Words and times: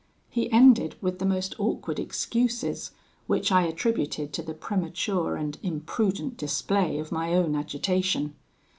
He 0.31 0.51
ended 0.51 0.95
with 0.99 1.19
the 1.19 1.27
most 1.27 1.53
awkward 1.59 1.99
excuses, 1.99 2.89
which 3.27 3.51
I 3.51 3.65
attributed 3.65 4.33
to 4.33 4.41
the 4.41 4.55
premature 4.55 5.35
and 5.35 5.59
imprudent 5.61 6.37
display 6.37 6.97
of 6.97 7.11
my 7.11 7.35
own 7.35 7.53
agitation. 7.55 8.33